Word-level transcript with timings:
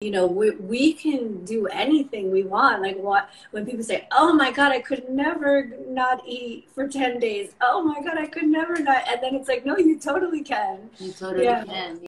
you 0.00 0.12
know 0.12 0.28
we, 0.28 0.50
we 0.50 0.92
can 0.92 1.44
do 1.44 1.66
anything 1.66 2.30
we 2.30 2.44
want. 2.44 2.82
Like 2.82 2.96
what 2.98 3.28
when 3.50 3.66
people 3.66 3.82
say 3.82 4.06
oh 4.12 4.32
my 4.32 4.52
god 4.52 4.70
i 4.70 4.80
could 4.80 5.08
never 5.08 5.72
not 5.88 6.22
eat 6.24 6.68
for 6.72 6.86
10 6.86 7.18
days. 7.18 7.50
Oh 7.60 7.82
my 7.82 8.00
god 8.00 8.16
i 8.16 8.26
could 8.26 8.46
never 8.46 8.78
not 8.78 9.08
and 9.08 9.20
then 9.20 9.34
it's 9.34 9.48
like 9.48 9.66
no 9.66 9.76
you 9.76 9.98
totally 9.98 10.42
can. 10.44 10.88
You 11.00 11.10
totally 11.10 11.44
yeah. 11.44 11.64
can. 11.64 12.06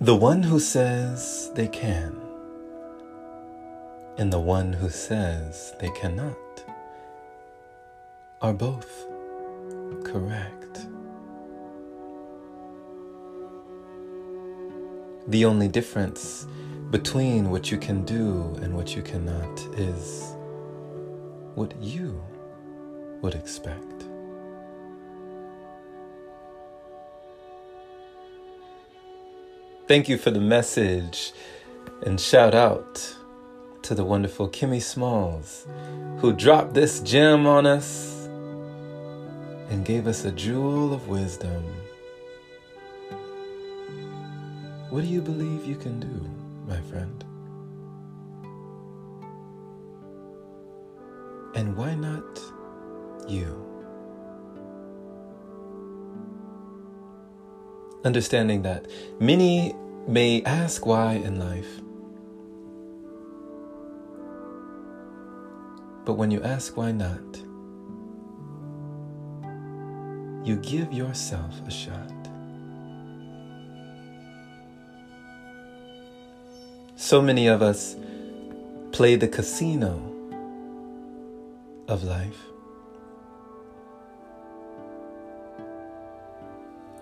The 0.00 0.14
one 0.14 0.44
who 0.44 0.60
says 0.60 1.50
they 1.56 1.66
can 1.66 2.16
and 4.18 4.32
the 4.32 4.38
one 4.38 4.72
who 4.72 4.88
says 4.88 5.74
they 5.80 5.90
cannot 5.90 6.36
are 8.40 8.52
both 8.52 8.88
correct 10.04 10.57
The 15.28 15.44
only 15.44 15.68
difference 15.68 16.46
between 16.90 17.50
what 17.50 17.70
you 17.70 17.76
can 17.76 18.02
do 18.06 18.58
and 18.62 18.74
what 18.74 18.96
you 18.96 19.02
cannot 19.02 19.60
is 19.78 20.34
what 21.54 21.74
you 21.82 22.18
would 23.20 23.34
expect. 23.34 23.84
Thank 29.86 30.08
you 30.08 30.16
for 30.16 30.30
the 30.30 30.40
message 30.40 31.34
and 32.06 32.18
shout 32.18 32.54
out 32.54 33.14
to 33.82 33.94
the 33.94 34.04
wonderful 34.04 34.48
Kimmy 34.48 34.80
Smalls 34.80 35.66
who 36.20 36.32
dropped 36.32 36.72
this 36.72 37.00
gem 37.00 37.46
on 37.46 37.66
us 37.66 38.28
and 39.68 39.84
gave 39.84 40.06
us 40.06 40.24
a 40.24 40.32
jewel 40.32 40.94
of 40.94 41.08
wisdom. 41.08 41.64
What 44.90 45.02
do 45.02 45.06
you 45.06 45.20
believe 45.20 45.66
you 45.66 45.76
can 45.76 46.00
do, 46.00 46.30
my 46.66 46.80
friend? 46.88 47.22
And 51.54 51.76
why 51.76 51.94
not 51.94 52.40
you? 53.28 53.64
Understanding 58.02 58.62
that 58.62 58.86
many 59.20 59.74
may 60.06 60.42
ask 60.44 60.86
why 60.86 61.14
in 61.14 61.38
life, 61.38 61.68
but 66.06 66.14
when 66.14 66.30
you 66.30 66.42
ask 66.42 66.78
why 66.78 66.92
not, 66.92 67.20
you 70.46 70.56
give 70.56 70.94
yourself 70.94 71.60
a 71.66 71.70
shot. 71.70 72.17
So 77.00 77.22
many 77.22 77.46
of 77.46 77.62
us 77.62 77.94
play 78.90 79.14
the 79.14 79.28
casino 79.28 80.02
of 81.86 82.02
life. 82.02 82.40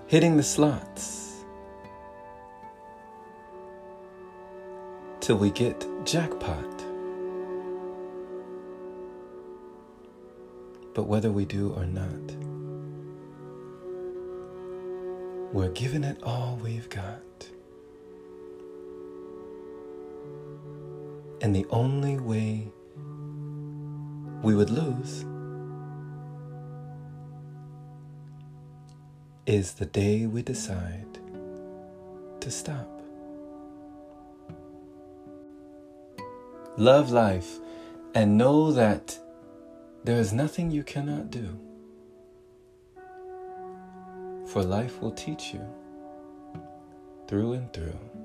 Hitting 0.06 0.36
the 0.36 0.42
slots 0.42 1.42
till 5.20 5.36
we 5.36 5.50
get 5.50 5.86
jackpot. 6.04 6.84
But 10.92 11.04
whether 11.04 11.32
we 11.32 11.46
do 11.46 11.72
or 11.72 11.86
not, 11.86 12.36
we're 15.54 15.70
giving 15.70 16.04
it 16.04 16.22
all 16.22 16.60
we've 16.62 16.90
got. 16.90 17.22
And 21.46 21.54
the 21.54 21.66
only 21.70 22.18
way 22.18 22.66
we 24.42 24.56
would 24.56 24.68
lose 24.68 25.24
is 29.46 29.74
the 29.74 29.86
day 29.86 30.26
we 30.26 30.42
decide 30.42 31.20
to 32.40 32.50
stop. 32.50 32.90
Love 36.76 37.12
life 37.12 37.60
and 38.16 38.36
know 38.36 38.72
that 38.72 39.16
there 40.02 40.18
is 40.18 40.32
nothing 40.32 40.72
you 40.72 40.82
cannot 40.82 41.30
do. 41.30 41.56
For 44.48 44.64
life 44.64 45.00
will 45.00 45.12
teach 45.12 45.54
you 45.54 45.64
through 47.28 47.52
and 47.52 47.72
through. 47.72 48.15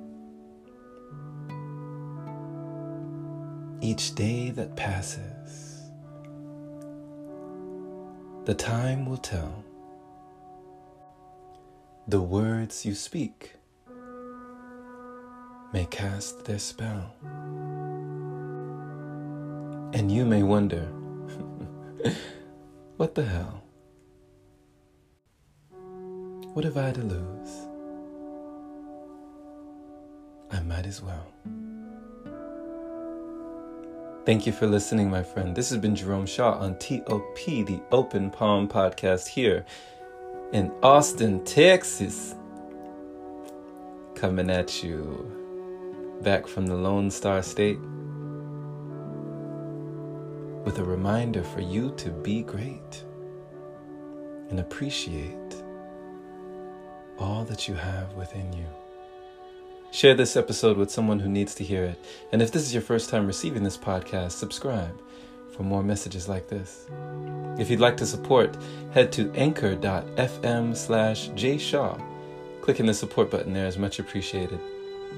Each 3.82 4.14
day 4.14 4.52
that 4.52 4.76
passes, 4.76 5.82
the 8.46 8.54
time 8.54 9.08
will 9.08 9.18
tell. 9.18 9.64
The 12.08 12.22
words 12.22 12.86
you 12.86 12.94
speak 12.94 13.56
may 15.74 15.88
cast 15.90 16.46
their 16.46 16.60
spell. 16.60 17.16
And 19.94 20.12
you 20.12 20.26
may 20.26 20.44
wonder, 20.44 20.84
what 22.98 23.16
the 23.16 23.26
hell? 23.26 23.64
What 26.54 26.66
have 26.66 26.78
I 26.78 26.92
to 26.92 27.02
lose? 27.02 27.68
I 30.52 30.60
might 30.60 30.86
as 30.86 31.02
well. 31.02 31.26
Thank 34.24 34.46
you 34.46 34.54
for 34.54 34.68
listening, 34.68 35.10
my 35.10 35.24
friend. 35.24 35.56
This 35.56 35.72
has 35.72 35.80
been 35.80 35.96
Jerome 35.96 36.28
Shaw 36.28 36.52
on 36.60 36.78
TOP, 36.78 37.44
the 37.44 37.82
Open 37.92 38.30
Palm 38.30 38.68
Podcast, 38.68 39.28
here 39.28 39.66
in 40.54 40.72
Austin, 40.84 41.44
Texas. 41.44 42.36
Coming 44.14 44.52
at 44.52 44.84
you 44.84 45.26
back 46.22 46.46
from 46.46 46.68
the 46.68 46.76
Lone 46.76 47.10
Star 47.10 47.42
State 47.42 47.80
with 50.66 50.78
a 50.78 50.84
reminder 50.84 51.42
for 51.42 51.62
you 51.62 51.92
to 51.98 52.12
be 52.12 52.44
great 52.44 53.04
and 54.52 54.60
appreciate 54.60 55.64
all 57.18 57.44
that 57.46 57.68
you 57.68 57.74
have 57.74 58.14
within 58.14 58.54
you. 58.54 58.68
Share 59.92 60.14
this 60.14 60.38
episode 60.38 60.78
with 60.78 60.90
someone 60.90 61.20
who 61.20 61.28
needs 61.28 61.54
to 61.56 61.66
hear 61.66 61.84
it. 61.84 62.00
And 62.32 62.42
if 62.42 62.54
this 62.54 62.62
is 62.62 62.74
your 62.74 62.82
first 62.82 63.10
time 63.10 63.28
receiving 63.28 63.62
this 63.62 63.78
podcast, 63.78 64.32
subscribe 64.32 64.98
for 65.54 65.64
more 65.64 65.84
messages 65.84 66.30
like 66.30 66.48
this. 66.48 66.88
If 67.60 67.70
you'd 67.70 67.82
like 67.82 67.98
to 67.98 68.06
support, 68.06 68.56
head 68.94 69.12
to 69.12 69.30
anchor.fm 69.34 70.78
slash 70.78 71.30
jshaw. 71.32 72.02
Clicking 72.62 72.86
the 72.86 72.94
support 72.94 73.30
button 73.30 73.52
there 73.52 73.68
is 73.68 73.78
much 73.78 74.00
appreciated. 74.00 74.62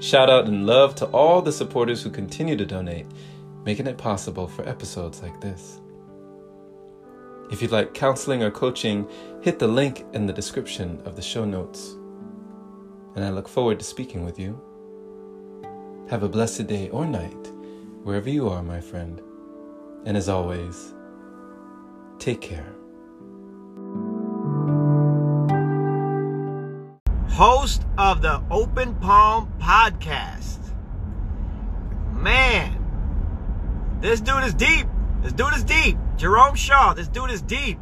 Shout 0.00 0.28
out 0.28 0.48
and 0.48 0.66
love 0.66 0.96
to 0.96 1.06
all 1.06 1.40
the 1.40 1.52
supporters 1.52 2.02
who 2.02 2.10
continue 2.10 2.56
to 2.56 2.66
donate, 2.66 3.06
making 3.64 3.86
it 3.86 3.96
possible 3.96 4.48
for 4.48 4.68
episodes 4.68 5.22
like 5.22 5.40
this. 5.40 5.80
If 7.52 7.62
you'd 7.62 7.70
like 7.70 7.94
counseling 7.94 8.42
or 8.42 8.50
coaching, 8.50 9.06
hit 9.40 9.60
the 9.60 9.68
link 9.68 10.04
in 10.14 10.26
the 10.26 10.32
description 10.32 11.00
of 11.04 11.14
the 11.14 11.22
show 11.22 11.44
notes 11.44 11.94
and 13.14 13.24
I 13.24 13.30
look 13.30 13.48
forward 13.48 13.78
to 13.78 13.84
speaking 13.84 14.24
with 14.24 14.38
you. 14.38 14.60
Have 16.10 16.22
a 16.22 16.28
blessed 16.28 16.66
day 16.66 16.88
or 16.90 17.06
night, 17.06 17.52
wherever 18.02 18.28
you 18.28 18.48
are, 18.48 18.62
my 18.62 18.80
friend. 18.80 19.20
And 20.04 20.16
as 20.16 20.28
always, 20.28 20.92
take 22.18 22.40
care. 22.40 22.74
Host 27.30 27.82
of 27.98 28.22
the 28.22 28.42
Open 28.50 28.94
Palm 28.96 29.52
Podcast. 29.58 30.58
Man, 32.12 32.78
this 34.00 34.20
dude 34.20 34.44
is 34.44 34.54
deep. 34.54 34.86
This 35.22 35.32
dude 35.32 35.54
is 35.54 35.64
deep. 35.64 35.96
Jerome 36.16 36.54
Shaw, 36.54 36.94
this 36.94 37.08
dude 37.08 37.30
is 37.30 37.42
deep. 37.42 37.78